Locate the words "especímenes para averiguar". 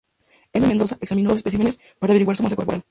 1.37-2.35